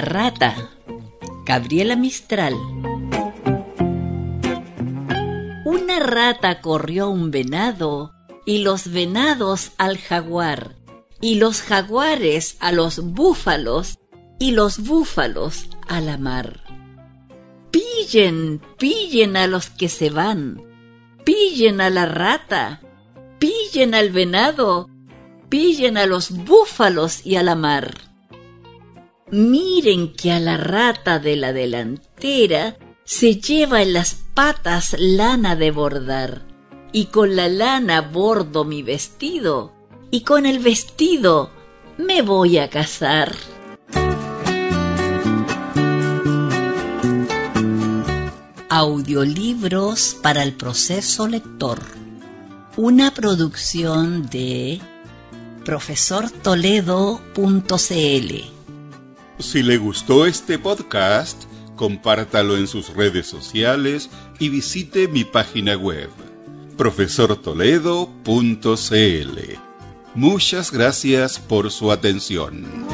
[0.00, 0.70] Rata.
[1.44, 2.54] Gabriela Mistral.
[5.64, 8.12] Una rata corrió a un venado
[8.44, 10.76] y los venados al jaguar
[11.20, 13.98] y los jaguares a los búfalos
[14.38, 16.62] y los búfalos a la mar.
[17.70, 20.62] Pillen, pillen a los que se van,
[21.24, 22.80] pillen a la rata,
[23.38, 24.88] pillen al venado,
[25.48, 28.05] pillen a los búfalos y a la mar.
[29.36, 35.70] Miren que a la rata de la delantera se lleva en las patas lana de
[35.70, 36.46] bordar,
[36.90, 39.74] y con la lana bordo mi vestido,
[40.10, 41.50] y con el vestido
[41.98, 43.36] me voy a casar.
[48.70, 51.82] Audiolibros para el proceso lector.
[52.78, 54.80] Una producción de
[55.66, 58.55] profesortoledo.cl
[59.38, 61.44] si le gustó este podcast,
[61.76, 66.08] compártalo en sus redes sociales y visite mi página web,
[66.76, 69.38] profesortoledo.cl.
[70.14, 72.85] Muchas gracias por su atención.